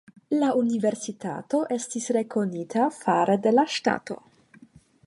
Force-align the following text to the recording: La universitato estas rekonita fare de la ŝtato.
La 0.43 0.47
universitato 0.61 1.59
estas 1.77 2.09
rekonita 2.17 2.89
fare 2.99 3.39
de 3.47 3.55
la 3.59 3.69
ŝtato. 3.77 4.21